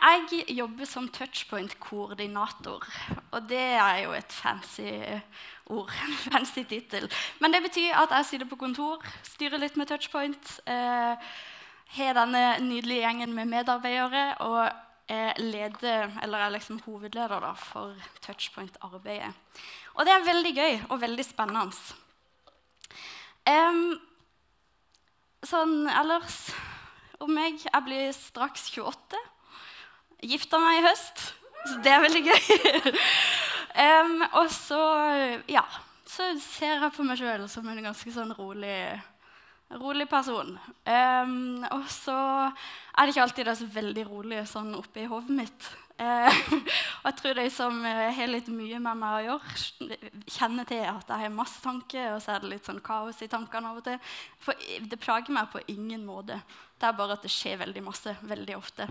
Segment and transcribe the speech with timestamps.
[0.00, 2.86] jeg jobber som touchpoint-koordinator.
[3.30, 4.88] Og det er jo et fancy
[5.70, 5.92] ord.
[6.06, 7.08] En fancy tittel.
[7.40, 10.60] Men det betyr at jeg sitter på kontor, styrer litt med touchpoint.
[10.66, 11.32] Eh,
[11.96, 14.60] har denne nydelige gjengen med medarbeidere og
[15.10, 19.32] er, leder, eller er liksom hovedleder da, for touchpoint-arbeidet.
[19.98, 21.74] Og det er veldig gøy og veldig spennende.
[23.50, 23.98] Um,
[25.42, 26.50] sånn ellers
[27.20, 29.18] om meg Jeg blir straks 28.
[30.20, 31.22] Gifta meg i høst,
[31.64, 32.50] så det er veldig gøy.
[33.86, 34.82] um, og så,
[35.48, 35.64] ja,
[36.08, 38.80] så ser jeg på meg sjøl som en ganske sånn rolig
[39.78, 40.56] rolig person.
[40.82, 42.16] Um, og så
[42.50, 45.68] er det ikke alltid det er så veldig rolig sånn i hodet mitt.
[46.00, 46.32] Uh,
[47.02, 49.98] og jeg tror de som uh, har litt mye med meg å gjøre,
[50.32, 53.28] kjenner til at jeg har masse tanker, og så er det litt sånn kaos i
[53.28, 53.98] tankene av og til.
[54.40, 56.40] For det plager meg på ingen måte.
[56.80, 58.86] Det er bare at det skjer veldig masse veldig ofte.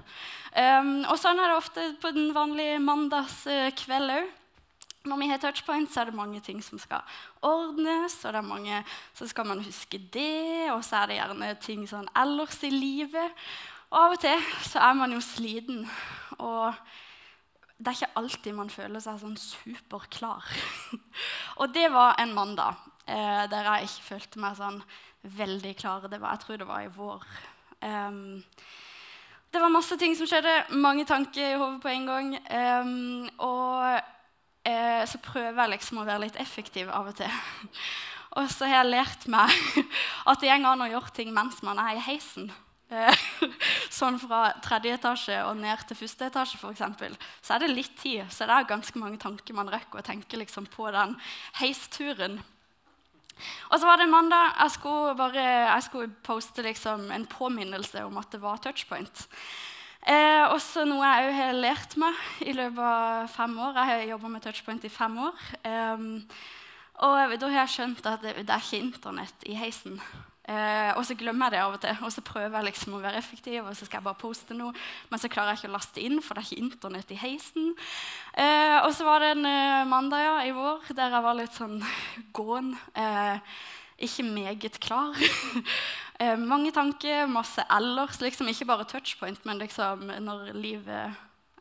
[0.54, 4.36] Um, og sånn er det ofte på den vanlige mandagskveld òg.
[5.10, 7.02] Når vi har touchpoint, så er det mange ting som skal
[7.42, 8.18] ordnes.
[8.26, 11.88] og det er mange, Så skal man huske det, og så er det gjerne ting
[11.88, 13.32] sånn ellers i livet.
[13.90, 15.86] Og av og til så er man jo sliten,
[16.38, 16.76] og
[17.80, 20.46] det er ikke alltid man føler seg sånn superklar.
[21.62, 24.82] og det var en mandag eh, der jeg ikke følte meg sånn
[25.40, 26.06] veldig klar.
[26.12, 27.26] Det var, jeg tror det var i vår.
[27.80, 28.44] Um,
[29.50, 32.32] det var masse ting som skjedde, mange tanker i hodet på en gang.
[32.52, 33.98] Um, og
[34.68, 37.42] eh, så prøver jeg liksom å være litt effektiv av og til.
[38.38, 39.56] og så har jeg lært meg
[40.30, 42.52] at det går an å gjøre ting mens man er i heisen.
[42.90, 43.26] Eh,
[44.00, 47.18] sånn fra tredje etasje og ned til første etasje, f.eks.
[47.46, 50.40] Så er det litt tid, så det er ganske mange tanker man rekker å tenke
[50.42, 51.14] liksom på den
[51.62, 52.40] heisturen.
[53.70, 54.56] Og så var det en mandag.
[54.58, 59.28] Jeg skulle, bare, jeg skulle poste liksom en påminnelse om at det var touchpoint.
[60.10, 63.78] Eh, også noe jeg òg har lært meg i løpet av fem år.
[63.78, 65.46] Jeg har jobba med touchpoint i fem år.
[65.62, 66.10] Eh,
[67.06, 70.02] og da har jeg skjønt at det, det er ikke Internett i heisen.
[70.50, 71.98] Eh, og så glemmer jeg det av og til.
[72.06, 74.74] Og så prøver jeg liksom å være effektiv, og så skal jeg bare poste noe.
[75.12, 77.74] Men så klarer jeg ikke å laste inn, for det er ikke Internett i heisen.
[78.34, 81.58] Eh, og så var det en eh, mandag ja, i vår der jeg var litt
[81.58, 81.78] sånn
[82.40, 82.74] gåen.
[82.98, 83.58] Eh,
[84.10, 85.18] ikke meget klar.
[86.20, 88.18] Eh, mange tanker, masse ellers.
[88.20, 91.14] Liksom, ikke bare touchpoint, men liksom, når livet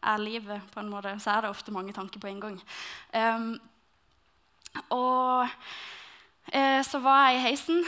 [0.03, 2.56] er livet, på en måte, så er det ofte mange tanker på en gang.
[3.15, 3.53] Um,
[4.91, 5.47] og
[6.91, 7.87] så var jeg i heisen,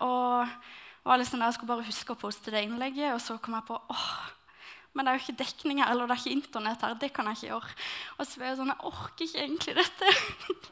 [0.00, 0.48] og
[1.04, 3.12] var liksom, jeg skulle bare huske å poste det innlegget.
[3.14, 4.08] Og så kom jeg på åh,
[4.94, 6.94] men det er jo ikke dekning her, eller det er ikke Internett her.
[7.00, 7.76] Det kan jeg ikke gjøre.
[8.16, 10.12] Og så ble jeg sånn Jeg orker ikke egentlig dette.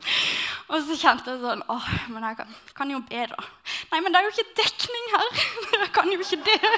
[0.70, 3.46] og så kjente jeg sånn åh, men jeg kan, kan, jo be, da.
[3.90, 5.44] Nei, men det er jo ikke dekning her.
[5.82, 6.72] jeg kan jo ikke det.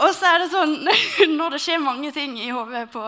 [0.00, 0.74] og så er det sånn
[1.38, 3.04] Når det skjer mange ting i hodet på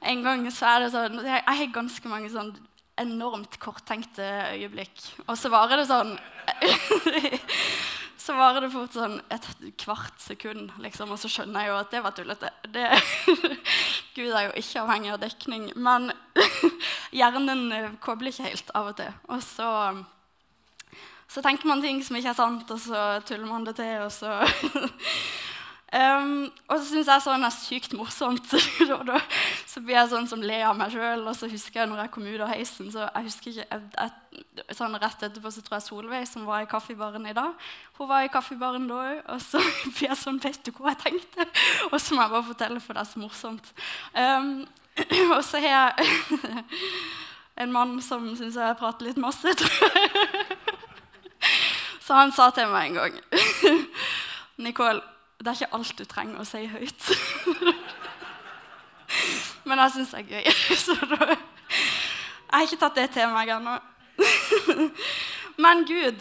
[0.00, 2.52] en gang, så er det sånn Jeg har ganske mange sånn
[3.00, 5.02] enormt korttenkte øyeblikk.
[5.26, 6.14] Og så varer det sånn
[8.20, 9.46] så varer det fort sånn et
[9.80, 12.50] kvart sekund, liksom, og så skjønner jeg jo at det var tullete.
[12.68, 12.86] Det,
[14.16, 15.68] Gud er jo ikke avhengig av dekning.
[15.74, 16.10] Men
[17.18, 19.16] hjernen eh, kobler ikke helt av og til.
[19.32, 19.70] Og så,
[21.32, 24.12] så tenker man ting som ikke er sant, og så tuller man det til, og
[24.14, 24.36] så
[25.90, 28.46] Um, og så syns jeg sånn er sykt morsomt.
[29.72, 31.24] så blir jeg sånn som ler av meg sjøl.
[31.26, 34.76] Og så husker jeg når jeg kom ut av heisen, så jeg husker ikke, jeg,
[34.78, 37.68] sånn Rett etterpå så tror jeg Solveig, som var i kaffebaren i dag,
[37.98, 39.24] hun var i kaffebaren da òg.
[39.34, 39.64] Og så
[39.96, 41.48] blir jeg sånn Vet du hva jeg tenkte?
[41.90, 43.74] Og så må jeg bare fortelle, for det er så morsomt.
[44.14, 44.54] Um,
[45.34, 46.10] og så har jeg
[47.64, 50.58] en mann som syns jeg prater litt masse, tror jeg.
[52.00, 53.18] Så han sa til meg en gang
[54.64, 55.00] Nicole
[55.40, 57.06] det er ikke alt du trenger å si høyt.
[59.68, 60.52] Men jeg syns det er gøy.
[60.84, 63.78] Så da, jeg har ikke tatt det til meg ennå.
[65.60, 66.20] Men Gud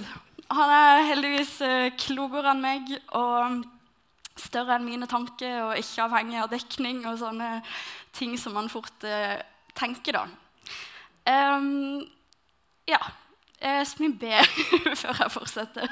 [0.49, 2.87] han er heldigvis eh, klokere enn meg
[3.17, 3.59] og
[4.39, 7.59] større enn mine tanker og ikke avhengig av dekning og sånne
[8.15, 9.35] ting som man fort uh,
[9.77, 10.23] tenker, da.
[11.29, 11.99] Um,
[12.89, 13.01] ja.
[13.59, 14.31] Så vi B
[15.01, 15.91] før jeg fortsetter.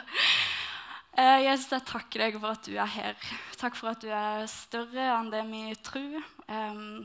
[1.18, 3.30] Eh, Jesus, jeg takker deg for at du er her.
[3.58, 6.18] Takk for at du er større enn det vi tror,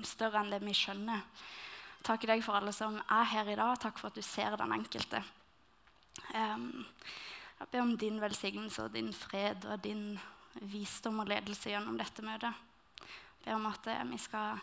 [0.04, 1.22] større enn det vi skjønner.
[2.04, 3.78] Takk deg for alle som er her i dag.
[3.80, 5.22] Takk for at du ser den enkelte.
[6.28, 10.18] Jeg ber om din velsignelse og din fred og din
[10.60, 12.52] visdom og ledelse gjennom dette møtet.
[12.98, 14.60] Jeg ber om at eh, vi skal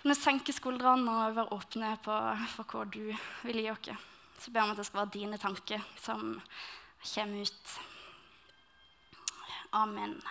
[0.00, 2.16] kunne senke skuldrene og være åpne på,
[2.56, 3.04] for hva du
[3.46, 3.92] vil gi oss.
[4.42, 6.34] Så ber om at det skal være dine tanker som
[7.12, 7.78] kommer ut.
[9.72, 10.22] Amen.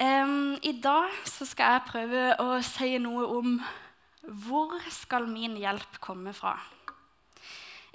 [0.00, 3.58] Um, I dag skal jeg prøve å si noe om
[4.28, 6.56] hvor skal min hjelp komme fra.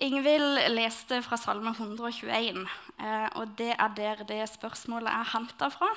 [0.03, 2.63] Ingvild leste fra Salme 121,
[2.97, 5.91] eh, og det er der det spørsmålet er henta fra.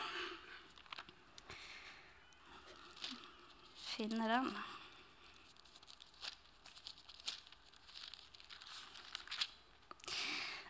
[3.97, 4.51] Finne den.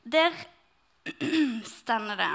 [0.07, 0.37] Der
[1.77, 2.31] stender det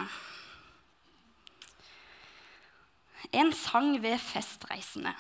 [3.32, 5.14] En sang ved festreisende.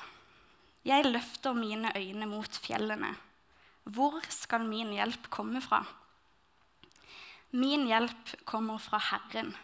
[0.83, 3.11] Jeg løfter mine øyne mot fjellene.
[3.83, 5.83] Hvor skal min hjelp komme fra?
[7.51, 9.55] Min hjelp kommer fra Herren,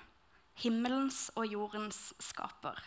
[0.55, 2.79] himmelens og jordens skaper.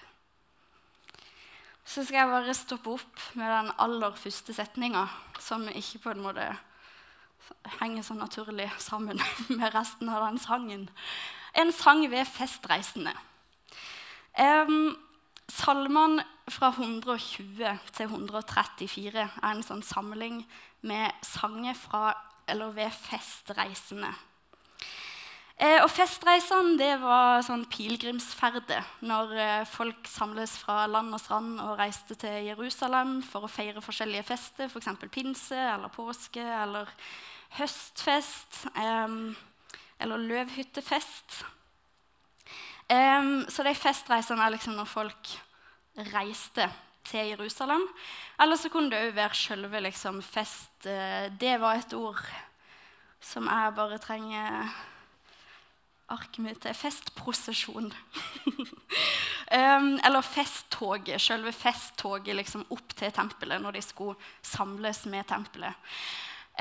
[1.85, 5.07] Så skal jeg bare stoppe opp med den aller første setninga,
[5.41, 6.47] som ikke på en måte
[7.81, 9.21] henger så naturlig sammen
[9.59, 10.89] med resten av den sangen.
[11.55, 13.15] En sang ved festreisende.
[14.39, 14.97] Um,
[15.51, 20.45] Salmene fra 120 til 134 er en sånn samling
[20.87, 22.13] med sanger fra
[22.51, 24.13] eller ved festreisende.
[25.61, 31.59] Eh, og Festreisene det var sånn pilegrimsferder når eh, folk samles fra land og strand
[31.61, 34.89] og reiste til Jerusalem for å feire forskjellige fester, f.eks.
[35.03, 36.89] For pinse eller påske eller
[37.59, 39.17] høstfest eh,
[40.01, 41.43] eller løvhyttefest.
[42.91, 45.29] Så de festreisene er liksom når folk
[46.11, 46.65] reiste
[47.07, 47.85] til Jerusalem.
[48.41, 50.73] Eller så kunne det òg være sjølve liksom, fest.
[50.87, 52.23] Uh, det var et ord
[53.21, 54.73] som jeg bare trenger
[56.15, 56.75] arket mitt til.
[56.77, 57.91] Festprosesjon.
[59.59, 61.21] um, eller festtoget.
[61.23, 65.95] Selve festtoget liksom, opp til tempelet når de skulle samles med tempelet.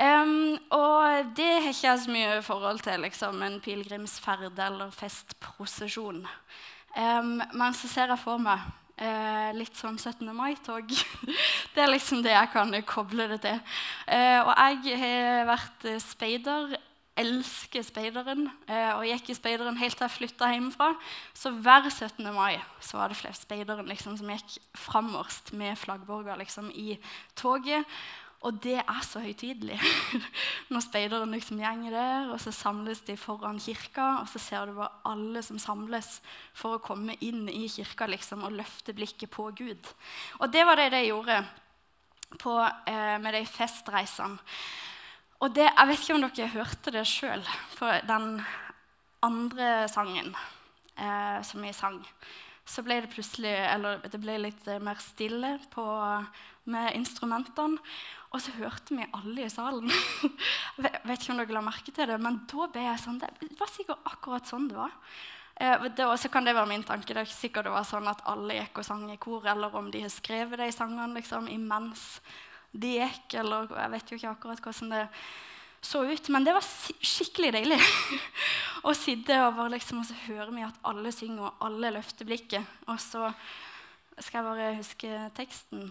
[0.00, 6.22] Um, og det har ikke jeg så mye forhold til liksom, en pilegrimsferd eller festprosesjon.
[6.96, 8.64] Um, men så ser jeg for meg
[9.00, 10.30] uh, litt sånn 17.
[10.36, 10.88] mai-tog.
[11.74, 13.60] det er liksom det jeg kan koble det til.
[14.06, 16.78] Uh, og jeg har vært speider.
[17.20, 18.48] Elsker speideren.
[18.68, 20.94] Uh, og gikk i speideren helt til jeg flytta hjemmefra.
[21.36, 22.24] Så hver 17.
[22.34, 26.96] mai så var det flere speideren liksom, som gikk framerst med flaggborger liksom, i
[27.38, 27.86] toget.
[28.40, 29.76] Og det er så høytidelig.
[30.72, 34.78] Når speideren liksom gjenger der, og så samles de foran kirka, og så ser du
[34.78, 36.08] bare alle som samles
[36.56, 39.90] for å komme inn i kirka liksom, og løfte blikket på Gud.
[40.40, 41.42] Og det var det de gjorde
[42.40, 42.56] på,
[42.86, 44.40] eh, med de festreisene.
[45.40, 47.42] Og det, jeg vet ikke om dere hørte det sjøl
[47.78, 48.42] på den
[49.24, 50.34] andre sangen
[51.00, 51.98] eh, som vi sang.
[52.68, 55.84] Så ble det plutselig eller det ble litt mer stille på,
[56.70, 57.80] med instrumentene.
[58.30, 59.90] Og så hørte vi alle i salen.
[60.78, 63.56] Jeg vet ikke om dere la merke til det, men da ble jeg sånn, det
[63.58, 64.92] var sikkert akkurat sånn det var.
[66.06, 67.10] Og så kan det være min tanke.
[67.10, 69.74] Det er ikke sikkert det var sånn at alle gikk og sang i kor, eller
[69.76, 72.20] om de har skrevet de sangene liksom, imens
[72.72, 75.06] de gikk, eller jeg vet jo ikke akkurat hvordan det
[75.80, 76.28] så ut.
[76.28, 77.80] Men det var skikkelig deilig
[78.88, 82.78] å sitte bare, liksom, og så hører at alle synger, og alle løfter blikket.
[82.88, 83.30] Og så
[84.20, 85.90] skal jeg bare huske teksten.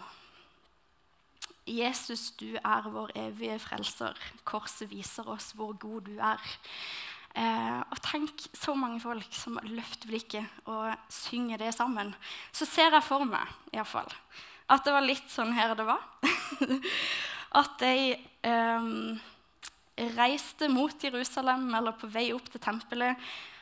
[1.69, 4.17] Jesus, du er vår evige frelser.
[4.47, 6.53] Korset viser oss hvor god du er.
[7.37, 12.13] Eh, og tenk så mange folk som løfter blikket og synger det sammen.
[12.51, 14.09] Så ser jeg for meg i fall,
[14.69, 16.04] at det var litt sånn her det var.
[17.59, 19.18] at de um,
[20.18, 23.18] reiste mot Jerusalem eller på vei opp til tempelet.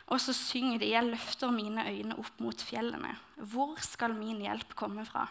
[0.07, 3.17] Og så synger de 'Jeg løfter mine øyne opp mot fjellene'.
[3.43, 5.27] Hvor skal min hjelp komme fra?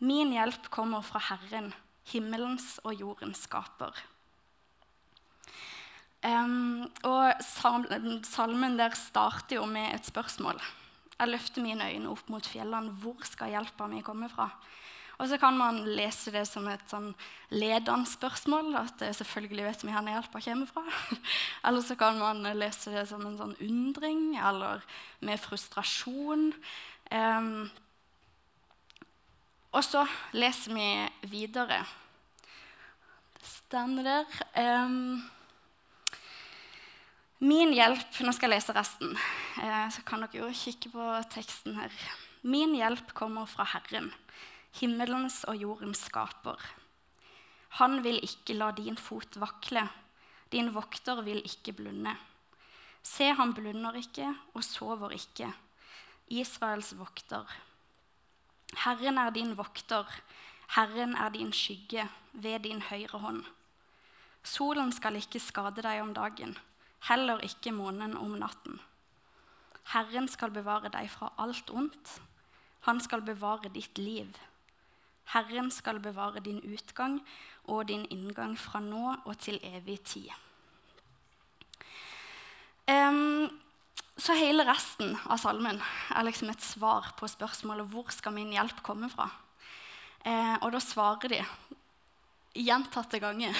[0.00, 1.74] Min hjelp kommer fra Herren,
[2.06, 3.92] himmelens og jordens skaper.
[6.24, 10.58] Um, og Salmen der starter jo med et spørsmål.
[11.18, 12.94] Jeg løfter mine øyne opp mot fjellene.
[13.02, 14.50] Hvor skal hjelpa mi komme fra?
[15.18, 17.08] Og så kan man lese det som et sånn
[17.50, 18.70] ledende spørsmål.
[18.78, 20.84] At selvfølgelig vet vi hvor hjelpa kommer fra.
[21.66, 24.84] eller så kan man lese det som en sånn undring eller
[25.26, 26.52] med frustrasjon.
[27.10, 27.66] Um,
[29.74, 30.04] og så
[30.38, 30.86] leser vi
[31.34, 31.82] videre.
[33.38, 34.38] Det står der
[34.86, 35.18] um,
[37.38, 39.12] Min hjelp Nå skal jeg lese resten,
[39.62, 41.92] eh, så kan dere jo kikke på teksten her.
[42.42, 44.08] Min hjelp kommer fra Herren,
[44.80, 46.58] himmelens og jordens skaper.
[47.78, 49.84] Han vil ikke la din fot vakle,
[50.50, 52.16] din vokter vil ikke blunde.
[53.06, 55.52] Se, han blunder ikke og sover ikke,
[56.26, 57.46] Israels vokter.
[58.82, 60.10] Herren er din vokter,
[60.74, 63.44] Herren er din skygge ved din høyre hånd.
[64.42, 66.58] Solen skal ikke skade deg om dagen,
[67.06, 68.80] heller ikke månen om natten.
[69.94, 72.18] Herren skal bevare deg fra alt ondt.
[72.88, 74.28] Han skal bevare ditt liv.
[75.32, 77.20] Herren skal bevare din utgang
[77.68, 80.28] og din inngang fra nå og til evig tid.
[82.88, 83.48] Um,
[84.18, 85.78] så hele resten av salmen
[86.16, 89.28] er liksom et svar på spørsmålet hvor skal min hjelp komme fra.
[90.26, 91.42] Eh, og da svarer de
[92.58, 93.54] gjentatte ganger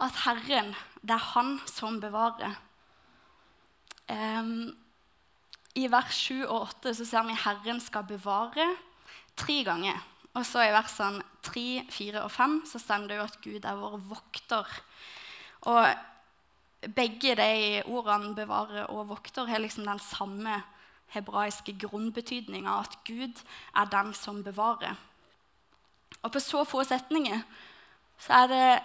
[0.00, 2.54] at Herren, det er Han som bevarer.
[4.08, 4.76] Um,
[5.74, 8.66] I vers 7 og 8 så ser vi Herren skal bevare
[9.36, 9.98] tre ganger.
[10.34, 13.80] Og så i versene 3, 4 og 5 så står det jo at Gud er
[13.80, 14.66] vår vokter.
[15.66, 15.86] Og
[16.94, 20.62] begge de ordene 'bevare' og 'vokter' har liksom den samme
[21.06, 23.42] hebraiske grunnbetydninga, at Gud
[23.74, 24.94] er den som bevarer.
[26.22, 27.40] Og på så få setninger
[28.18, 28.82] så er det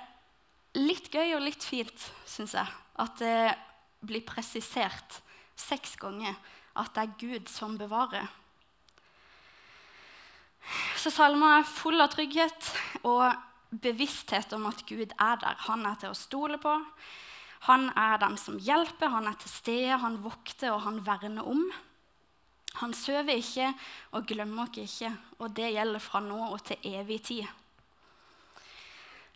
[0.78, 2.68] litt gøy og litt fint, syns jeg,
[3.00, 3.54] at det
[4.04, 5.22] blir presisert
[5.60, 6.36] seks ganger
[6.80, 8.26] at det er Gud som bevarer.
[10.98, 12.70] Så salmen er full av trygghet
[13.06, 13.26] og
[13.84, 15.58] bevissthet om at Gud er der.
[15.68, 16.74] Han er til å stole på.
[17.68, 21.64] Han er den som hjelper, han er til stede, han vokter og han verner om.
[22.82, 23.70] Han sover ikke
[24.18, 27.46] og glemmer oss ikke, og det gjelder fra nå og til evig tid.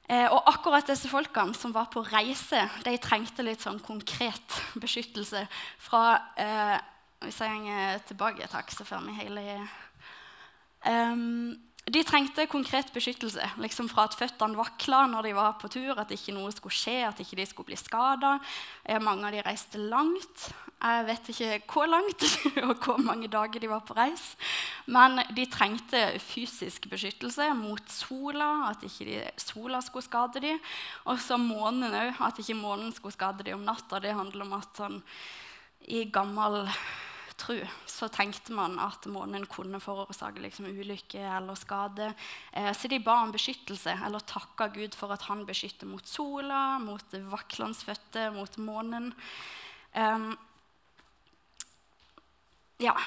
[0.08, 5.44] Eh, og akkurat disse folkene som var på reise, de trengte litt sånn konkret beskyttelse
[5.84, 6.06] fra
[6.40, 6.78] eh,
[7.26, 9.44] Hvis jeg går tilbake takk, så får vi hele
[10.88, 15.96] Um, de trengte konkret beskyttelse liksom fra at føttene vakla når de var på tur,
[15.96, 18.34] at ikke noe skulle skje, at ikke de skulle bli skada.
[18.84, 20.50] Eh, mange av de reiste langt.
[20.78, 22.26] Jeg vet ikke hvor langt
[22.68, 24.26] og hvor mange dager de var på reis.
[24.92, 30.60] Men de trengte fysisk beskyttelse mot sola, at ikke sola skulle skade dem.
[31.08, 34.04] Og så månen òg, at ikke månen skulle skade dem om natta.
[34.04, 35.00] Det handler om at sånn,
[35.88, 36.66] i gammel
[37.38, 42.10] tro, så tenkte man at månen kunne forårsake liksom, ulykke eller skade.
[42.52, 46.80] Eh, så de ba om beskyttelse, eller takka Gud for at han beskytter mot sola,
[46.82, 49.12] mot vaklende føtter, mot månen.
[49.94, 50.28] Eh,
[52.84, 52.98] ja,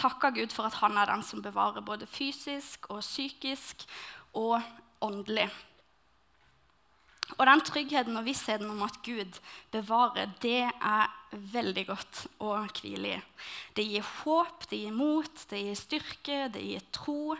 [0.00, 3.84] takka Gud for at han er den som bevarer både fysisk og psykisk
[4.36, 4.60] og
[5.04, 5.48] åndelig.
[7.38, 9.40] Og den tryggheten og vissheten om at Gud
[9.72, 11.10] bevarer, det er
[11.54, 13.18] veldig godt å hvile i.
[13.76, 17.36] Det gir håp, det gir mot, det gir styrke, det gir tro.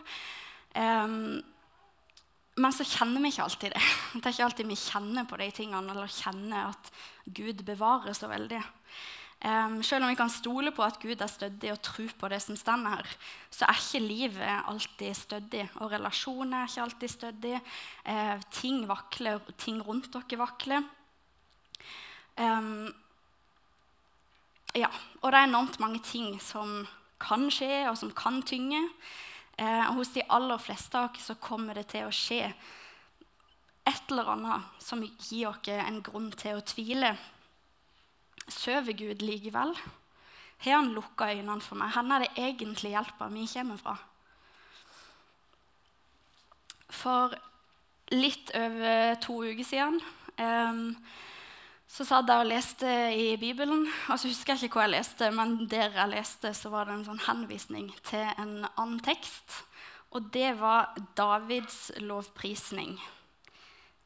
[0.75, 1.41] Um,
[2.61, 3.81] men så kjenner vi ikke alltid det.
[4.13, 6.91] Det er ikke alltid vi kjenner på de tingene eller kjenner at
[7.25, 8.59] Gud bevarer så veldig.
[9.41, 12.41] Um, selv om vi kan stole på at Gud er stødig og tro på det
[12.43, 13.07] som står her,
[13.49, 15.63] så er ikke livet alltid stødig.
[15.81, 17.61] Og relasjoner er ikke alltid stødig.
[18.05, 20.85] Uh, ting vakler, ting rundt dere vakler.
[22.37, 22.93] Um,
[24.75, 24.87] ja,
[25.21, 26.85] og det er enormt mange ting som
[27.21, 28.85] kan skje, og som kan tynge.
[29.57, 32.47] Eh, hos de aller fleste av oss kommer det til å skje
[33.85, 37.11] et eller annet som gir oss en grunn til å tvile.
[38.61, 39.73] Sover Gud likevel?
[40.61, 41.93] Har han lukka øynene for meg?
[41.95, 43.95] Hvor er det egentlig hjelpa mi kommer fra?
[46.91, 47.33] For
[48.13, 50.01] litt over to uker siden
[51.91, 53.83] så satt jeg og leste i Bibelen.
[54.07, 56.95] og så husker jeg ikke hva jeg leste, men der jeg leste, så var det
[56.95, 59.57] en sånn henvisning til en annen tekst.
[60.15, 62.95] Og det var Davids lovprisning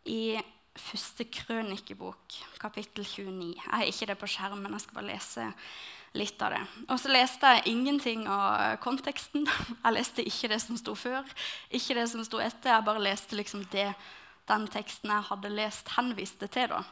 [0.09, 0.37] i
[0.75, 3.53] første krønikebok, kapittel 29.
[3.55, 5.47] Jeg har ikke det på skjermen, jeg skal bare lese
[6.15, 6.61] litt av det.
[6.87, 9.47] Og så leste jeg ingenting av konteksten.
[9.83, 11.27] Jeg leste ikke det som sto før,
[11.69, 12.71] ikke det som sto etter.
[12.71, 13.89] Jeg bare leste liksom det
[14.47, 16.69] den teksten jeg hadde lest, henviste til.
[16.69, 16.83] da.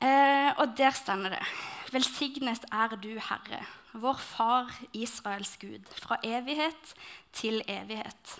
[0.00, 1.42] Eh, og der stender det
[1.90, 6.94] Velsignet er du, Herre, vår Far Israels Gud, fra evighet
[7.34, 8.36] til evighet.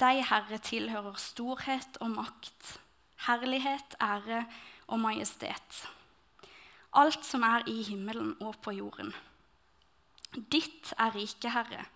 [0.00, 2.74] Deg, Herre, tilhører storhet og makt
[3.26, 4.44] herlighet, ære
[4.86, 5.84] og majestet.
[6.94, 9.14] Alt som er i himmelen og på jorden.
[10.34, 11.86] Ditt er riket, Herre,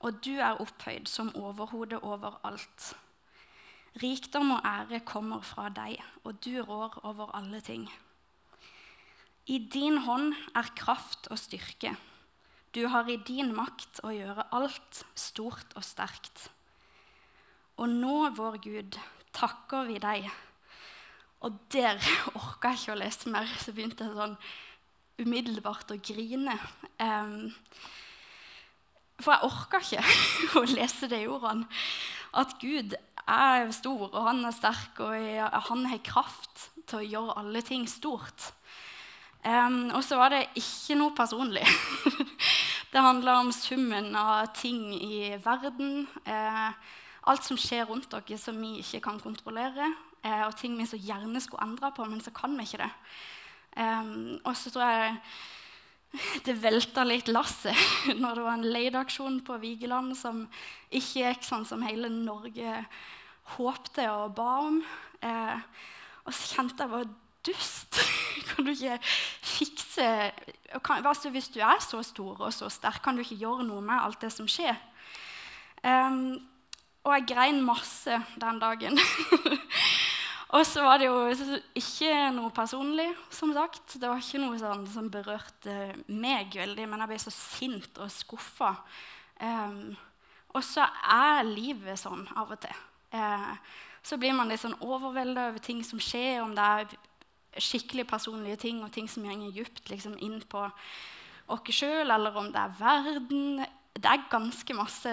[0.00, 2.94] og du er opphøyd som overhode over alt.
[4.02, 7.88] Rikdom og ære kommer fra deg, og du rår over alle ting.
[9.46, 11.94] I din hånd er kraft og styrke.
[12.74, 16.50] Du har i din makt å gjøre alt stort og sterkt.
[17.78, 18.98] Og nå, vår Gud,
[19.32, 20.28] takker vi deg
[21.44, 22.00] og der
[22.38, 24.36] orka jeg ikke å lese mer, så begynte jeg sånn
[25.18, 26.54] umiddelbart å grine.
[27.02, 27.50] Um,
[29.18, 30.04] for jeg orka ikke
[30.60, 31.68] å lese de ordene.
[32.38, 32.94] At Gud
[33.28, 37.86] er stor, og han er sterk, og han har kraft til å gjøre alle ting
[37.90, 38.52] stort.
[39.44, 41.66] Um, og så var det ikke noe personlig.
[42.88, 46.06] Det handler om summen av ting i verden.
[46.24, 46.70] Eh,
[47.28, 49.90] alt som skjer rundt dere som vi ikke kan kontrollere.
[50.24, 52.90] Eh, og ting vi så gjerne skulle endre på, men så kan vi ikke det.
[53.78, 55.18] Um, og så tror jeg
[56.46, 57.76] det velta litt lasset
[58.22, 60.46] når det var en leideaksjon på Vigeland som
[60.88, 62.80] ikke gikk sånn som hele Norge
[63.58, 64.82] håpte og ba om.
[65.24, 65.60] Eh,
[66.24, 67.10] og så kjente jeg bare
[67.46, 68.00] dust.
[68.48, 70.06] Kan du ikke fikse
[70.84, 73.80] kan, altså Hvis du er så stor og så sterk, kan du ikke gjøre noe
[73.84, 74.76] med alt det som skjer?
[75.82, 76.38] Um,
[77.06, 78.98] og jeg grein masse den dagen.
[80.48, 81.16] og så var det jo
[81.76, 83.98] ikke noe personlig, som sagt.
[84.00, 85.74] Det var ikke noe sånn som berørte
[86.08, 88.70] meg veldig, men jeg ble så sint og skuffa.
[89.44, 89.92] Um,
[90.56, 92.80] og så er livet sånn av og til.
[93.12, 93.52] Uh,
[94.00, 96.96] så blir man litt sånn overvelda over ting som skjer, om det er
[97.60, 102.48] skikkelig personlige ting og ting som går dypt liksom, inn på oss sjøl, eller om
[102.54, 103.66] det er verden.
[103.92, 105.12] Det er ganske masse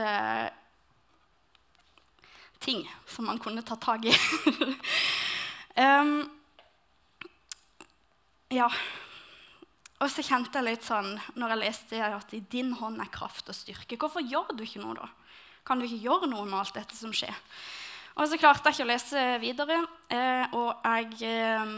[2.63, 4.13] ting som man kunne ta tak i.
[5.85, 6.17] um,
[8.53, 8.69] ja.
[10.03, 13.49] Og så kjente jeg litt sånn når jeg leste at i din hånd er kraft
[13.49, 13.97] og styrke.
[13.99, 15.07] Hvorfor gjør du ikke noe da?
[15.65, 17.35] Kan du ikke gjøre noe med alt dette som skjer?
[18.15, 19.77] Og så klarte jeg ikke å lese videre.
[20.13, 21.73] Eh, og jeg eh,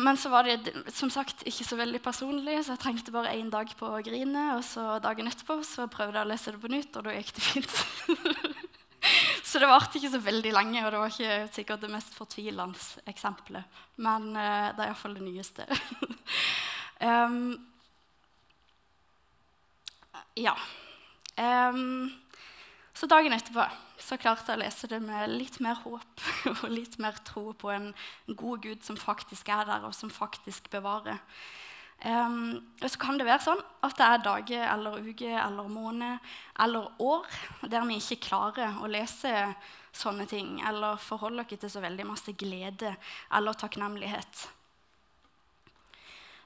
[0.00, 3.50] Men så var det som sagt ikke så veldig personlig, så jeg trengte bare én
[3.52, 4.44] dag på å grine.
[4.56, 7.34] Og så dagen etterpå så prøvde jeg å lese det på nytt, og da gikk
[7.36, 7.72] det fint.
[9.50, 13.10] så det varte ikke så veldig lenge, og det var ikke sikkert det mest fortvilende
[13.10, 13.80] eksempelet.
[13.98, 15.66] Men uh, det er iallfall det nyeste.
[17.10, 17.56] um,
[20.38, 20.54] ja.
[21.34, 22.12] Um,
[22.94, 23.64] så dagen etterpå
[24.00, 27.72] så klarte jeg å lese det med litt mer håp og litt mer tro på
[27.74, 27.90] en
[28.28, 31.18] god Gud som faktisk er der, og som faktisk bevarer.
[32.00, 36.30] Um, så kan det være sånn at det er dager eller uker eller måned
[36.64, 37.26] eller år
[37.68, 39.34] der vi ikke klarer å lese
[39.92, 42.94] sånne ting eller forholde oss til så veldig masse glede
[43.36, 44.46] eller takknemlighet.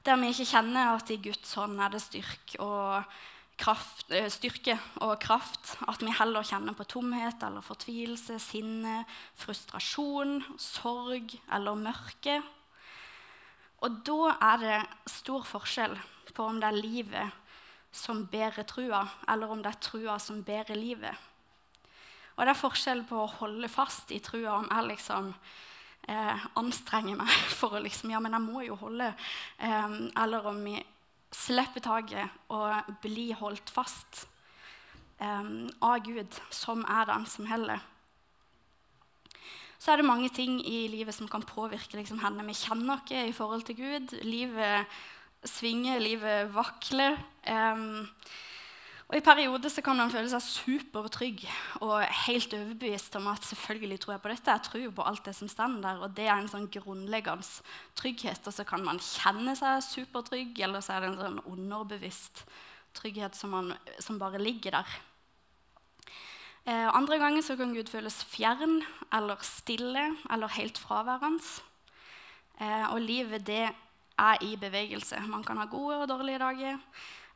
[0.05, 3.07] Der vi ikke kjenner at i Guds hånd er det styrk og
[3.57, 5.77] kraft, eh, styrke og kraft.
[5.87, 9.05] At vi heller kjenner på tomhet eller fortvilelse, sinne,
[9.39, 12.41] frustrasjon, sorg eller mørke.
[13.85, 14.77] Og da er det
[15.13, 15.93] stor forskjell
[16.33, 17.41] på om det er livet
[17.95, 21.13] som bærer trua, eller om det er trua som bærer livet.
[22.35, 25.29] Og det er forskjell på å holde fast i trua om jeg liksom
[26.09, 29.13] eh, anstrenger meg for å liksom Ja, men jeg må jo holde.
[29.57, 30.79] Eh, eller om vi
[31.35, 34.25] slipper taket og blir holdt fast
[35.21, 37.85] eh, av Gud, som er den som heller.
[39.79, 43.11] Så er det mange ting i livet som kan påvirke liksom, henne vi kjenner oss
[43.11, 44.15] i forhold til Gud.
[44.23, 44.87] Livet
[45.45, 47.19] svinger, livet vakler.
[47.45, 48.07] Um,
[49.05, 51.43] og I perioder så kan man føle seg supertrygg
[51.85, 54.55] og helt overbevist om at selvfølgelig tror jeg på dette.
[54.55, 57.45] Jeg tror på alt det som står der, og det er en sånn grunnleggende
[57.99, 58.41] trygghet.
[58.49, 62.47] Og så kan man kjenne seg supertrygg, eller så er det en sånn underbevisst
[62.97, 64.97] trygghet som, man, som bare ligger der.
[66.65, 68.79] Eh, andre ganger så kan Gud føles fjern
[69.13, 71.43] eller stille eller helt fraværende.
[72.57, 73.69] Eh, og livet, det
[74.17, 75.19] er i bevegelse.
[75.27, 76.79] Man kan ha gode og dårlige dager.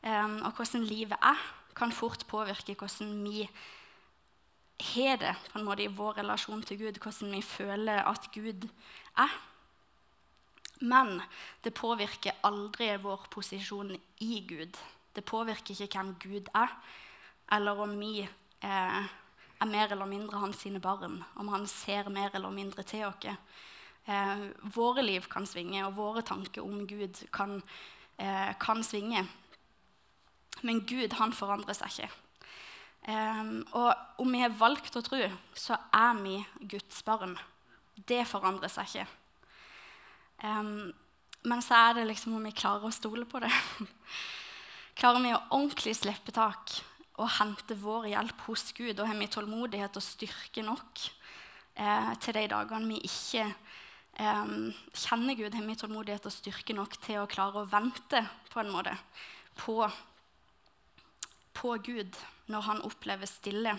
[0.02, 1.38] Eh, og hvordan livet er,
[1.76, 3.50] kan fort påvirke hvordan vi
[4.80, 8.68] har det på en måte i vår relasjon til Gud, hvordan vi føler at Gud
[9.18, 9.39] er.
[10.82, 11.22] Men
[11.63, 14.78] det påvirker aldri vår posisjon i Gud.
[15.15, 16.74] Det påvirker ikke hvem Gud er,
[17.52, 18.30] eller om vi
[18.63, 19.10] eh,
[19.60, 23.28] er mer eller mindre hans sine barn, om han ser mer eller mindre til oss.
[24.06, 24.45] Eh,
[24.76, 27.62] våre liv kan svinge, og våre tanker om Gud kan,
[28.17, 29.28] eh, kan svinge.
[30.62, 32.10] Men Gud han forandrer seg ikke.
[33.08, 35.22] Um, og om vi har valgt å tro,
[35.56, 37.38] så er vi Guds barn.
[37.95, 39.08] Det forandrer seg ikke.
[40.43, 40.91] Um,
[41.48, 43.52] men så er det liksom om vi klarer å stole på det.
[45.00, 46.82] klarer vi å ordentlig slippe tak
[47.20, 48.96] og hente vår hjelp hos Gud?
[48.98, 51.06] Og har vi tålmodighet og styrke nok
[51.76, 54.54] eh, til de dagene vi ikke eh,
[54.96, 55.54] kjenner Gud?
[55.54, 58.96] Har vi tålmodighet og styrke nok til å klare å vente på en måte
[59.60, 59.84] på
[61.60, 62.16] på Gud
[62.50, 63.74] når han opplever stille.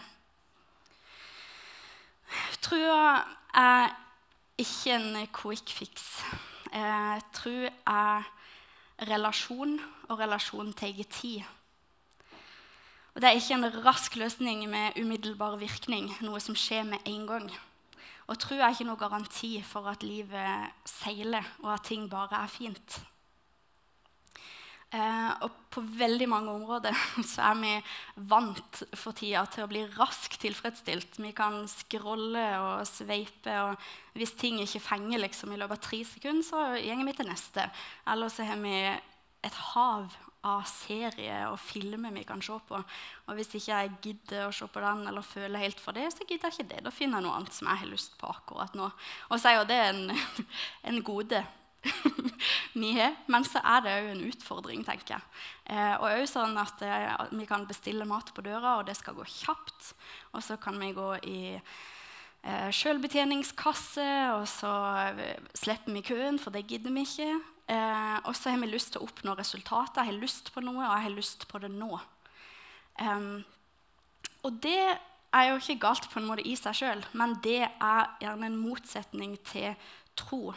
[2.63, 3.23] Trua
[3.57, 3.95] er
[4.61, 6.21] ikke en quick fix.
[6.71, 8.29] Eh, tro er
[9.09, 9.79] relasjon,
[10.11, 11.43] og relasjon tar tid.
[13.15, 17.27] Og Det er ikke en rask løsning med umiddelbar virkning, noe som skjer med en
[17.27, 17.51] gang.
[18.31, 22.53] Og tro er ikke noe garanti for at livet seiler, og at ting bare er
[22.53, 23.01] fint.
[24.91, 26.97] Eh, og på veldig mange områder
[27.33, 27.75] så er vi
[28.31, 31.19] vant for tida til å bli raskt tilfredsstilt.
[31.23, 36.03] Vi kan scrolle og sveipe, og hvis ting ikke fenger liksom, i løpet av tre
[36.07, 37.67] sekunder, så går vi til neste.
[38.11, 38.75] Eller så har vi
[39.47, 40.11] et hav
[40.47, 42.81] av serier og filmer vi kan se på.
[43.29, 46.25] Og hvis ikke jeg gidder å se på den eller føler helt for det, så
[46.25, 46.83] gidder jeg ikke det.
[46.87, 48.89] Da finner jeg noe annet som jeg har lyst på akkurat nå.
[49.29, 50.05] Og så er jo det en,
[50.93, 51.43] en gode
[52.73, 53.17] vi har.
[53.29, 55.39] Men så er det òg en utfordring, tenker jeg.
[55.73, 59.17] Eh, og òg sånn at eh, vi kan bestille mat på døra, og det skal
[59.19, 59.95] gå kjapt.
[60.35, 64.75] Og så kan vi gå i eh, sjølbetjeningskasse, og så
[65.21, 67.33] eh, slipper vi køen, for det gidder vi ikke.
[67.71, 70.03] Eh, og så har vi lyst til å oppnå resultater.
[70.03, 71.93] Jeg har lyst på noe, og jeg har lyst på det nå.
[73.01, 73.45] Um,
[74.43, 74.81] og det
[75.31, 78.59] er jo ikke galt på en måte i seg sjøl, men det er gjerne en
[78.59, 79.79] motsetning til
[80.19, 80.51] tro.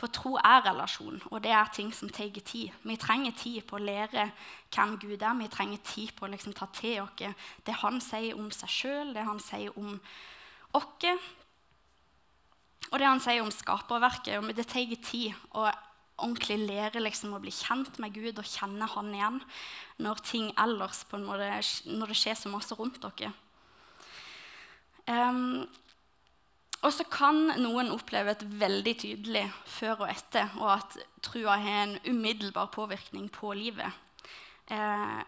[0.00, 2.72] For tro er relasjon, og det er ting som tar tid.
[2.82, 4.30] Vi trenger tid på å lære
[4.72, 5.36] hvem Gud er.
[5.38, 9.14] Vi trenger tid på å liksom ta til oss det han sier om seg sjøl,
[9.14, 9.94] det han sier om
[10.72, 11.06] oss.
[12.90, 14.56] Og det han sier om skaperverket.
[14.56, 15.68] Det tar tid å
[16.18, 19.38] ordentlig lære liksom, å bli kjent med Gud og kjenne Han igjen
[20.02, 21.48] når ting ellers på en måte,
[21.88, 23.32] når det skjer så masse rundt dere.
[25.08, 25.64] Um,
[26.82, 31.84] og så kan noen oppleve et veldig tydelig før og etter, og at trua har
[31.84, 34.00] en umiddelbar påvirkning på livet.
[34.66, 35.20] Eh,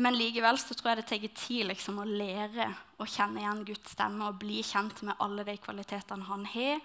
[0.00, 2.68] men likevel så tror jeg det tar tid liksom, å lære
[3.02, 6.78] å kjenne igjen Guds stemme og bli kjent med alle de kvalitetene han har,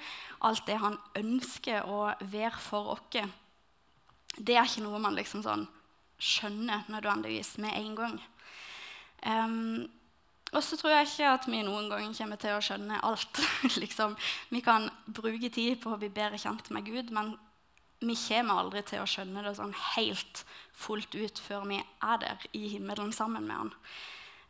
[0.49, 3.21] alt det han ønsker å være for oss.
[4.37, 5.67] Det er ikke noe man liksom sånn
[6.21, 8.17] skjønner nødvendigvis med en gang.
[9.25, 9.85] Um,
[10.55, 13.41] og så tror jeg ikke at vi noen gang kommer til å skjønne alt.
[13.83, 14.15] liksom.
[14.53, 17.33] Vi kan bruke tid på å bli bedre kjent med Gud, men
[18.05, 20.43] vi kommer aldri til å skjønne det sånn helt
[20.75, 23.73] fullt ut før vi er der i himmelen sammen med Han.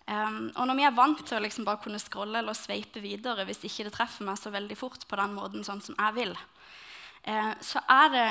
[0.06, 3.42] Um, og når vi er vant til å liksom bare kunne scrolle eller sveipe videre
[3.48, 6.36] hvis ikke det treffer meg så veldig fort på den måten sånn som jeg vil,
[7.26, 8.28] uh, så er det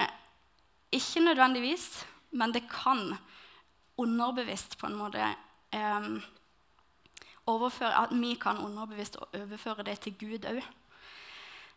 [0.92, 3.14] ikke nødvendigvis, men det kan
[3.96, 5.26] underbevisst på en måte
[5.74, 6.22] um,
[7.46, 10.62] at vi kan underbevisst overføre det til Gud òg.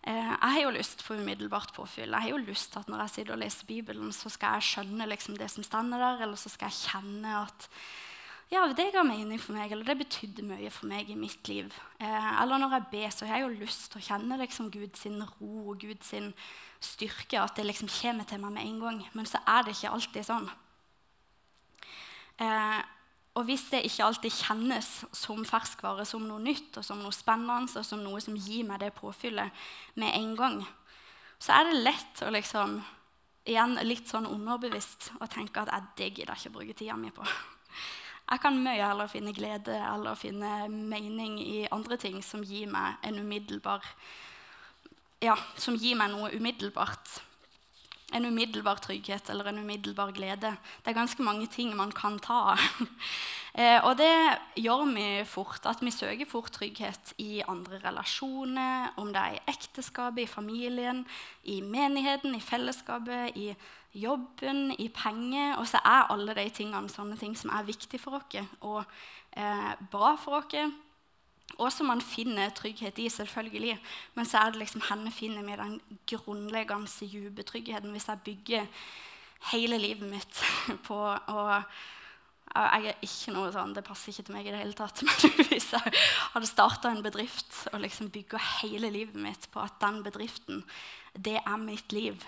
[0.07, 2.11] Eh, jeg har jo lyst på umiddelbart påfyll.
[2.11, 4.63] Jeg har jo lyst til at Når jeg sitter og leser Bibelen, så skal jeg
[4.63, 7.69] skjønne liksom det som står der, eller så skal jeg kjenne at
[8.47, 11.73] ja, det ga mening for meg, eller det betydde mye for meg i mitt liv.
[11.99, 15.03] Eh, eller når jeg ber, så har jeg jo lyst til å kjenne liksom Guds
[15.09, 16.13] ro og Guds
[16.79, 19.01] styrke, at det liksom kommer til meg med en gang.
[19.13, 20.47] Men så er det ikke alltid sånn.
[22.39, 22.79] Eh,
[23.37, 27.67] og hvis det ikke alltid kjennes som ferskvare, som noe nytt og som noe spennende,
[27.67, 29.67] og som noe som gir meg det påfyllet
[29.99, 30.61] med en gang,
[31.37, 32.79] så er det lett å liksom
[33.47, 37.13] igjen litt sånn underbevisst å tenke at jeg, det gidder jeg ikke bruke tida mi
[37.13, 37.27] på.
[38.27, 42.99] Jeg kan mye heller finne glede eller finne mening i andre ting som gir meg
[45.23, 47.21] ja, som gir meg noe umiddelbart
[48.15, 50.53] en umiddelbar trygghet eller en umiddelbar glede.
[50.83, 52.63] Det er ganske mange ting man kan ta av.
[53.57, 55.65] Eh, og det gjør vi fort.
[55.65, 60.99] At vi søker fort trygghet i andre relasjoner, om det er i ekteskapet, i familien,
[61.43, 63.55] i menigheten, i fellesskapet, i
[63.97, 65.55] jobben, i penger.
[65.57, 68.83] Og så er alle de tingene sånne ting som er viktige for oss og
[69.33, 70.53] eh, bra for oss
[71.55, 73.77] og som man finner trygghet i, selvfølgelig.
[74.17, 75.77] Men så er det liksom henne finner vi den
[76.11, 78.67] grunnleggende dype tryggheten hvis jeg bygger
[79.53, 80.41] hele livet mitt
[80.87, 81.61] på å
[82.57, 85.01] jeg er ikke noe sånn, Det passer ikke til meg i det hele tatt.
[85.05, 85.91] Men hvis jeg
[86.33, 90.63] hadde starta en bedrift og liksom bygga hele livet mitt på at den bedriften,
[91.13, 92.23] det er mitt liv,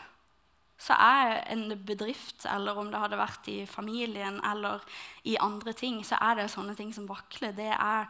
[0.80, 4.84] så er en bedrift, eller om det hadde vært i familien eller
[5.28, 7.56] i andre ting, så er det sånne ting som vakler.
[7.56, 8.08] Det er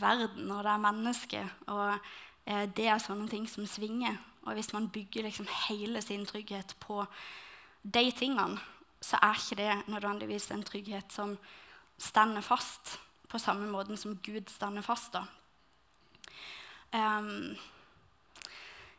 [0.00, 1.66] verden, og det er mennesket.
[1.66, 1.98] Og
[2.46, 4.18] eh, det er sånne ting som svinger.
[4.44, 7.04] Og hvis man bygger liksom hele sin trygghet på
[7.82, 8.60] de tingene,
[9.00, 11.36] så er ikke det nødvendigvis en trygghet som
[11.98, 15.12] stender fast på samme måten som Gud stender fast.
[15.12, 15.24] da.
[16.94, 17.56] Um,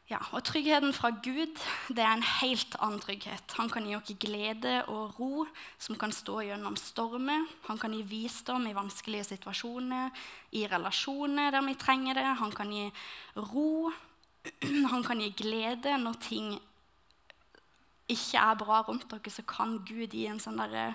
[0.06, 1.58] ja, og Tryggheten fra Gud
[1.90, 3.56] det er en helt annen trygghet.
[3.58, 5.46] Han kan gi oss glede og ro
[5.82, 7.48] som kan stå gjennom stormer.
[7.66, 10.14] Han kan gi visdom i vanskelige situasjoner,
[10.54, 12.28] i relasjoner der vi trenger det.
[12.38, 12.86] Han kan gi
[13.36, 13.90] ro.
[14.94, 16.52] Han kan gi glede når ting
[18.06, 19.34] ikke er bra rundt dere.
[19.34, 20.92] Så kan Gud gi en sånn derre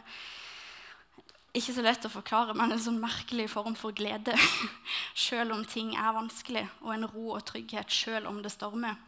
[1.56, 4.36] ikke så lett å forklare, men en sånn merkelig form for glede.
[5.28, 8.98] Selv om ting er vanskelig, og en ro og trygghet selv om det stormer.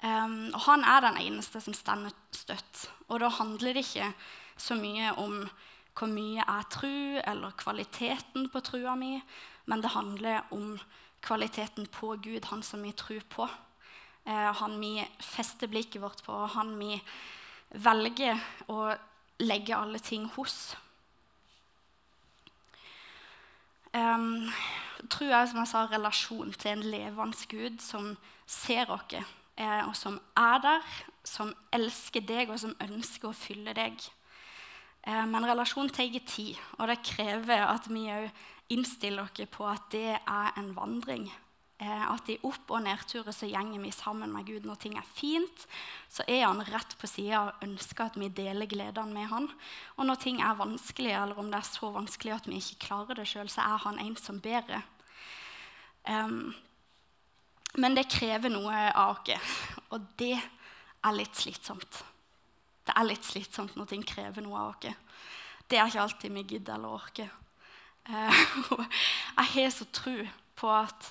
[0.00, 2.86] Um, og han er den eneste som stender støtt.
[3.12, 4.08] Og da handler det ikke
[4.56, 5.42] så mye om
[5.98, 9.18] hvor mye jeg tror, eller kvaliteten på trua mi,
[9.68, 10.78] men det handler om
[11.20, 13.50] kvaliteten på Gud, han som vi tror på.
[14.24, 16.96] Uh, han vi fester blikket vårt på, han vi
[17.76, 18.40] velger
[18.72, 18.94] å
[19.40, 20.76] legge alle ting hos.
[23.90, 24.46] Um,
[25.10, 28.12] tror jeg, som jeg sa, relasjon til en levende Gud som
[28.46, 29.16] ser oss,
[29.60, 33.98] og som er der, som elsker deg, og som ønsker å fylle deg.
[35.06, 38.28] Eh, men relasjon tar tid, og det krever at vi òg
[38.70, 41.30] innstiller oss på at det er en vandring.
[41.80, 44.66] Eh, at i opp- og nedturer så gjenger vi sammen med Gud.
[44.68, 45.62] Når ting er fint,
[46.12, 49.48] så er han rett på sida og ønsker at vi deler gledene med han.
[49.96, 53.16] Og når ting er vanskelig, eller om det er så vanskelig at vi ikke klarer
[53.16, 54.76] det sjøl, så er han en som ber.
[56.04, 56.52] Um,
[57.80, 62.04] men det krever noe av oss, og det er litt slitsomt.
[62.84, 64.96] Det er litt slitsomt når ting krever noe av oss.
[65.64, 67.36] Det er ikke alltid vi gidder eller orker.
[68.10, 68.32] Uh,
[69.36, 70.14] jeg har så tro
[70.56, 71.10] på at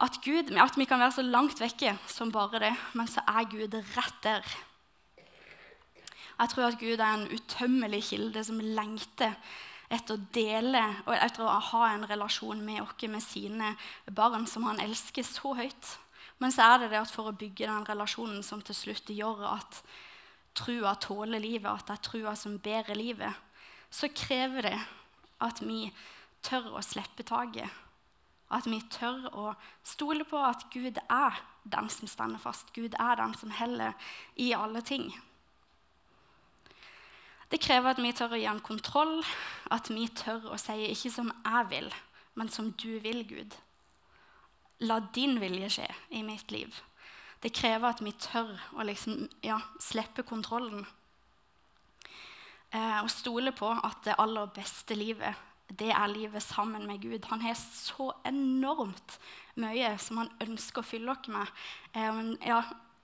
[0.00, 3.48] at, Gud, at vi kan være så langt vekke som bare det, men så er
[3.50, 4.44] Gud rett der.
[6.38, 9.34] Jeg tror at Gud er en utømmelig kilde som lengter
[9.90, 13.72] etter å dele og etter å ha en relasjon med oss, med sine
[14.06, 15.96] barn, som han elsker så høyt.
[16.38, 19.42] Men så er det det at for å bygge den relasjonen som til slutt gjør
[19.56, 19.80] at
[20.58, 23.34] trua tåler livet, at det er trua som bærer livet,
[23.90, 24.78] så krever det
[25.42, 25.88] at vi
[26.44, 27.87] tør å slippe taket
[28.50, 29.52] at vi tør å
[29.84, 32.72] stole på at Gud er den som stender fast.
[32.72, 33.92] Gud er den som heller
[34.36, 35.10] i alle ting.
[37.48, 39.22] Det krever at vi tør å gi ham kontroll,
[39.72, 41.94] at vi tør å si 'ikke som jeg vil,
[42.34, 43.56] men som du vil, Gud'.
[44.80, 46.82] La din vilje skje i mitt liv.
[47.42, 50.86] Det krever at vi tør å liksom, ja, slippe kontrollen.
[52.72, 55.34] Eh, og stole på at det aller beste livet
[55.68, 57.24] det er livet sammen med Gud.
[57.28, 59.18] Han har så enormt
[59.60, 61.50] mye som han ønsker å fylle oss med.
[61.92, 62.62] En ja,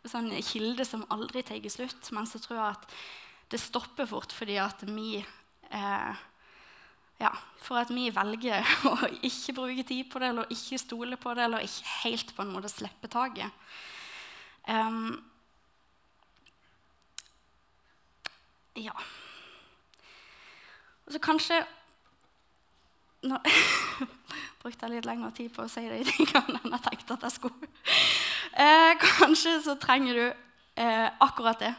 [0.09, 2.09] sånn kilde som aldri tar slutt.
[2.17, 2.95] Men så tror jeg at
[3.53, 6.23] det stopper fort fordi at vi eh,
[7.21, 7.31] ja,
[7.63, 11.45] For at vi velger å ikke bruke tid på det, eller ikke stole på det,
[11.47, 13.53] eller ikke helt på en måte slippe taket.
[14.67, 15.15] Um,
[18.81, 18.97] ja.
[21.05, 21.61] Og så kanskje
[23.25, 23.41] nå
[24.63, 27.69] brukte litt lengre tid på å si de tingene enn jeg tenkte at jeg skulle.
[28.55, 30.25] Eh, kanskje så trenger du
[30.81, 31.73] eh, akkurat det.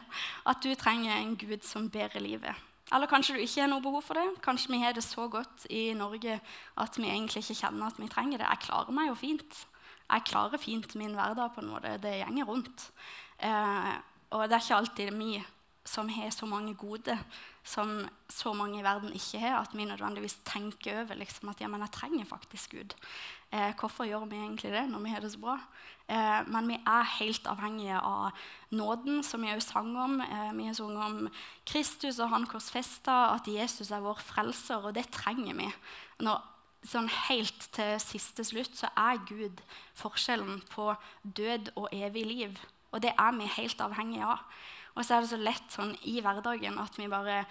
[0.46, 2.66] At du trenger en Gud som bærer livet.
[2.94, 4.26] Eller kanskje du ikke har noe behov for det.
[4.44, 6.38] Kanskje vi har det så godt i Norge
[6.78, 8.50] at vi egentlig ikke kjenner at vi trenger det.
[8.52, 9.64] Jeg klarer meg jo fint.
[10.06, 11.96] Jeg klarer fint min hverdag på en måte.
[12.02, 12.90] Det gjenger rundt.
[13.42, 13.92] Eh,
[14.36, 15.32] og det er ikke alltid vi
[15.86, 17.14] som har så mange gode
[17.66, 21.68] som så mange i verden ikke har, at vi nødvendigvis tenker over liksom, at ja,
[21.68, 22.94] men jeg trenger faktisk Gud.
[23.52, 25.56] Eh, hvorfor gjør vi egentlig det når vi har det så bra?
[26.08, 28.30] Eh, men vi er helt avhengige av
[28.70, 30.20] nåden, som vi òg sang om.
[30.22, 31.30] Eh, vi har sunget om
[31.66, 35.66] Kristus og han korsfesta, at Jesus er vår frelser, og det trenger vi.
[36.22, 36.44] Når,
[36.86, 39.58] sånn helt til siste slutt så er Gud
[39.98, 42.58] forskjellen på død og evig liv.
[42.94, 44.46] Og det er vi helt avhengige av.
[44.96, 47.42] Og så er det så lett sånn i hverdagen at vi bare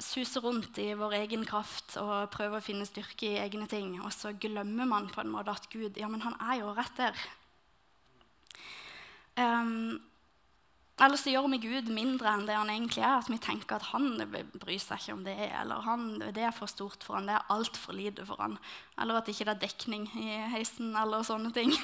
[0.00, 3.98] suser rundt i vår egen kraft og prøver å finne styrke i egne ting.
[4.02, 6.98] Og så glemmer man på en måte at Gud ja, men han er jo rett
[6.98, 7.22] der.
[9.36, 10.00] Um,
[11.02, 13.18] eller så gjør vi Gud mindre enn det han egentlig er.
[13.18, 14.12] At vi tenker at han
[14.62, 17.50] bryr seg ikke om det, eller han, det er for stort for han, det er
[17.54, 18.56] altfor lite for han.
[19.02, 21.74] Eller at ikke det er dekning i heisen, eller sånne ting.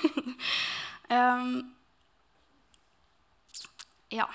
[1.11, 1.75] um,
[4.21, 4.31] ja.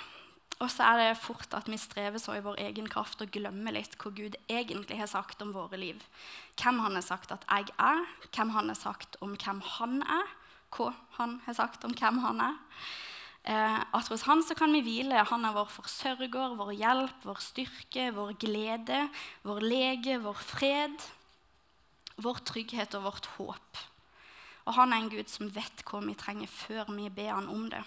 [0.63, 3.75] Og så er det fort at vi strever så i vår egen kraft og glemmer
[3.75, 5.99] litt hva Gud egentlig har sagt om våre liv.
[6.55, 10.31] Hvem han har sagt at jeg er, hvem han har sagt om hvem han er,
[10.75, 12.55] hva han har sagt om hvem han er.
[13.45, 15.25] Eh, at hos han så kan vi hvile.
[15.29, 19.03] Han er vår forsørger, vår hjelp, vår styrke, vår glede,
[19.43, 20.95] vår lege, vår fred,
[22.15, 23.83] vår trygghet og vårt håp.
[24.65, 27.67] Og han er en Gud som vet hva vi trenger før vi ber han om
[27.69, 27.83] det.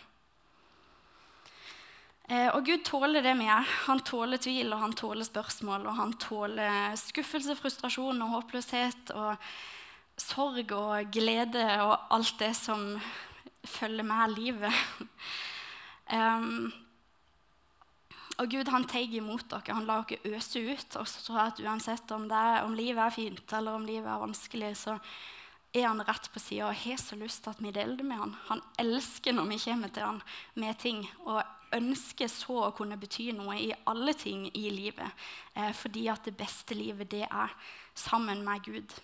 [2.28, 3.68] Eh, og Gud tåler det vi er.
[3.86, 5.86] Han tåler tvil, og han tåler spørsmål.
[5.88, 9.48] Og han tåler skuffelse, frustrasjon og håpløshet og
[10.18, 12.98] sorg og glede og alt det som
[13.64, 14.84] følger med livet.
[16.18, 16.68] um,
[18.38, 21.00] og Gud han tar imot dere, han lar dere øse ut.
[21.00, 24.10] Og så tror jeg at uansett om, det, om, livet er fint eller om livet
[24.10, 24.98] er vanskelig, så
[25.74, 28.20] er han rett på sida og har så lyst til at vi deler det med
[28.20, 28.36] han.
[28.48, 30.20] Han elsker når vi kommer til han
[30.54, 31.02] med ting.
[31.26, 31.40] Og
[31.76, 35.26] ønsker så å kunne bety noe i alle ting i livet.
[35.54, 37.54] Eh, fordi at det beste livet, det er
[37.94, 38.94] sammen med Gud.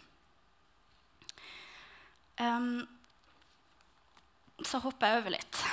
[2.40, 2.82] Um,
[4.64, 5.64] så hopper jeg over litt.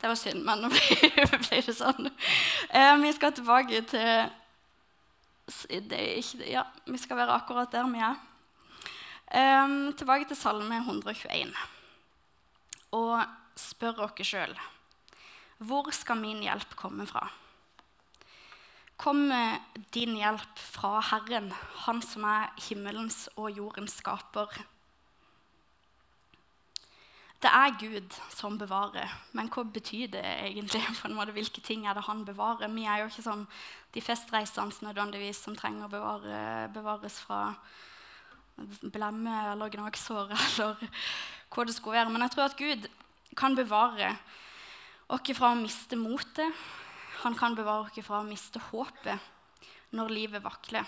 [0.00, 2.10] Det var synd, men nå blir det sånn.
[2.10, 4.28] Um, vi skal tilbake til
[5.70, 8.16] ikke, Ja, vi skal være akkurat der vi er.
[9.26, 11.50] Um, tilbake til Salme 121.
[12.94, 13.22] Og
[13.58, 14.58] spør dere sjøl
[15.58, 17.24] hvor skal min hjelp komme fra?
[18.96, 19.60] Kommer
[19.92, 21.52] din hjelp fra Herren,
[21.84, 24.48] Han som er himmelens og jordens skaper?
[27.42, 29.10] Det er Gud som bevarer.
[29.36, 30.80] Men hva betyr det egentlig?
[31.00, 31.34] på en måte?
[31.36, 32.72] Hvilke ting er det han bevarer?
[32.72, 33.44] Vi er jo ikke sånn
[33.94, 36.40] de festreisende nødvendigvis som trenger å bevare,
[36.72, 37.54] bevares fra
[38.56, 40.88] blemme eller gnagsår eller
[41.52, 42.12] hva det skulle være.
[42.12, 42.88] Men jeg tror at Gud
[43.36, 44.14] kan bevare
[45.08, 46.66] oss fra å miste motet.
[47.22, 50.84] Han kan bevare oss fra å miste håpet når livet vakler.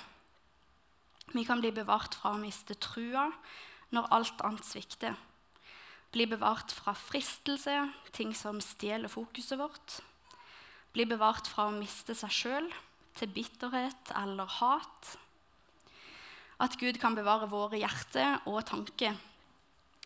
[1.35, 3.29] Vi kan bli bevart fra å miste trua
[3.93, 5.17] når alt annet svikter
[6.13, 7.75] bli bevart fra fristelse,
[8.17, 9.99] ting som stjeler fokuset vårt.
[10.95, 12.69] Bli bevart fra å miste seg sjøl
[13.19, 15.17] til bitterhet eller hat.
[16.65, 19.19] At Gud kan bevare våre hjerter og tanker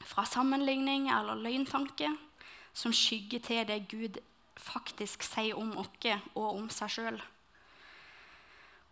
[0.03, 2.11] fra sammenligning eller løgntanke
[2.72, 4.18] som skygger til det Gud
[4.56, 7.20] faktisk sier om oss og om seg sjøl.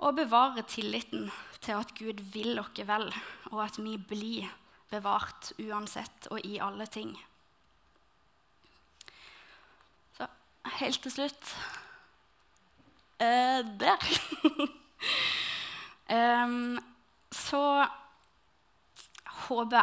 [0.00, 1.28] Og bevare tilliten
[1.60, 3.10] til at Gud vil oss vel,
[3.52, 4.48] og at vi blir
[4.90, 7.12] bevart uansett og i alle ting.
[10.16, 10.26] Så
[10.80, 11.52] helt til slutt
[13.20, 14.08] eh, Der.
[16.44, 16.80] um,
[17.30, 17.64] så
[19.46, 19.76] håper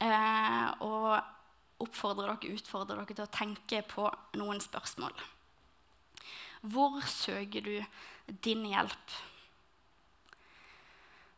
[0.00, 1.20] jeg eh, å
[1.82, 4.06] oppfordre dere, utfordre dere til å tenke på
[4.38, 5.14] noen spørsmål.
[6.60, 7.76] Hvor søker du
[8.44, 9.18] din hjelp?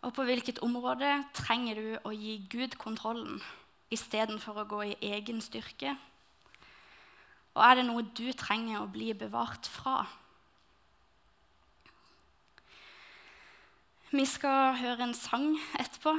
[0.02, 3.38] Og på hvilket område trenger du å gi Gud kontrollen
[3.94, 5.94] istedenfor å gå i egen styrke?
[7.52, 10.00] Og er det noe du trenger å bli bevart fra?
[14.12, 16.16] Vi skal høre en sang etterpå.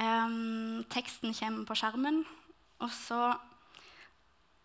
[0.00, 2.24] Um, teksten kommer på skjermen.
[2.80, 3.20] Og så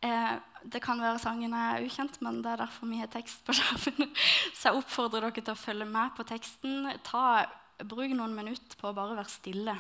[0.02, 3.54] eh, Det kan være sangen er ukjent, men det er derfor vi har tekst på
[3.58, 4.12] skjermen.
[4.54, 6.90] Så jeg oppfordrer dere til å følge med på teksten.
[7.06, 7.46] Ta
[7.84, 9.76] bruk noen minutter på å bare være stille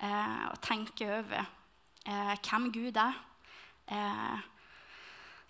[0.00, 3.20] eh, og tenke over eh, hvem Gud er.
[3.90, 4.48] Eh,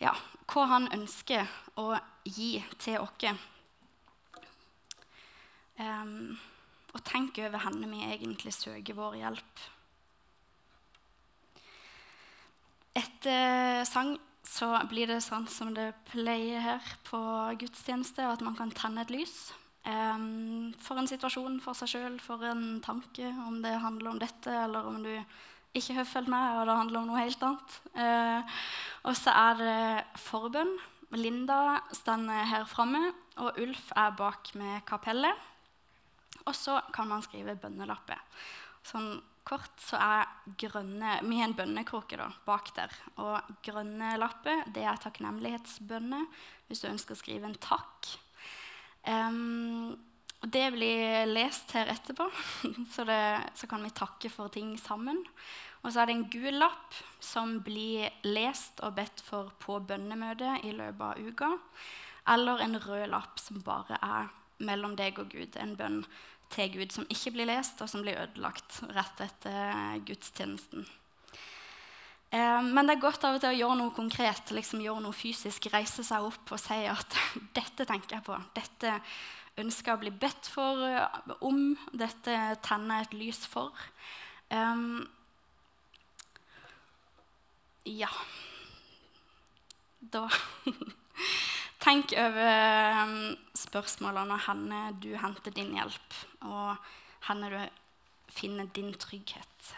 [0.01, 0.15] ja,
[0.49, 1.49] hva han ønsker
[1.81, 1.93] å
[2.25, 3.49] gi til oss.
[5.81, 6.37] Um,
[6.93, 9.63] og tenke over henne vi egentlig søker vår hjelp.
[12.97, 17.21] Etter sang så blir det sånn som det pleier her på
[17.61, 19.53] gudstjeneste, at man kan tenne et lys.
[19.87, 24.53] Um, for en situasjon, for seg sjøl, for en tanke, om det handler om dette,
[24.67, 25.13] eller om du
[25.77, 27.77] ikke har fulgt med og det handler om noe helt annet.
[27.95, 28.57] Uh,
[29.07, 29.77] og så er det
[30.21, 30.75] forbønn.
[31.15, 35.47] Linda står her framme, og Ulf er bak med kapellet.
[36.47, 38.21] Og så kan man skrive bønnelapper.
[38.87, 39.15] Sånn
[39.51, 40.29] kort så er
[40.61, 42.95] grønne Vi har en bønnekroke da, bak der.
[43.23, 46.29] Og grønne lapper det er takknemlighetsbønner
[46.69, 48.13] hvis du ønsker å skrive en takk.
[49.09, 49.97] Um,
[50.41, 52.29] det blir lest her etterpå,
[52.95, 53.23] så, det,
[53.59, 55.19] så, kan vi takke for ting sammen.
[55.83, 60.65] Og så er det en gul lapp som blir lest og bedt for på bønnemøtet
[60.69, 61.51] i løpet av uka.
[62.31, 64.29] Eller en rød lapp som bare er
[64.65, 65.57] mellom deg og Gud.
[65.57, 66.03] En bønn
[66.51, 70.87] til Gud som ikke blir lest, og som blir ødelagt rett etter gudstjenesten.
[72.31, 75.17] Eh, men det er godt av og til å gjøre noe konkret, liksom gjøre noe
[75.17, 75.71] fysisk.
[75.73, 77.17] Reise seg opp og si at
[77.57, 78.43] 'dette tenker jeg på'.
[78.55, 79.01] Dette
[79.59, 81.75] ønsker jeg å bli bedt for eh, om.
[81.93, 83.75] Dette tenner jeg et lys for.
[84.51, 85.07] Um,
[87.87, 88.11] ja
[90.01, 90.29] Da
[91.81, 92.49] Tenk over
[93.01, 96.77] um, spørsmålene henne du henter din hjelp, og
[97.25, 97.61] henne du
[98.31, 99.71] finner din trygghet.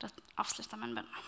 [0.00, 0.08] Da
[0.40, 1.26] avslutter jeg med en bønn.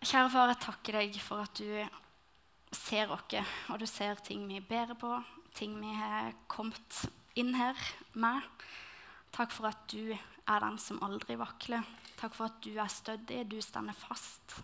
[0.00, 3.38] Kjære far, jeg takker deg for at du ser oss,
[3.70, 5.12] og du ser ting vi bærer på,
[5.54, 7.04] ting vi har kommet
[7.38, 7.78] inn her
[8.18, 8.42] med.
[9.30, 11.86] Takk for at du er den som aldri vakler.
[12.18, 14.58] Takk for at du er stødig, du stender fast.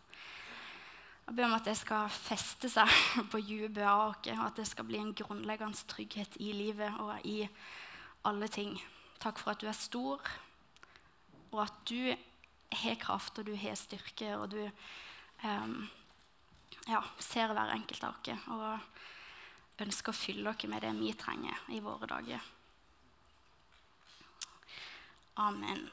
[1.27, 2.91] Jeg ber om at det skal feste seg
[3.33, 7.27] på dypet av oss, og at det skal bli en grunnleggende trygghet i livet og
[7.27, 7.41] i
[8.27, 8.77] alle ting.
[9.18, 10.22] Takk for at du er stor,
[11.51, 12.14] og at du
[12.77, 14.61] har kraft, og du har styrke, og du
[15.43, 15.89] um,
[16.87, 21.66] ja, ser hver enkelt av dere og ønsker å fylle dere med det vi trenger
[21.74, 22.53] i våre dager.
[25.43, 25.89] Amen.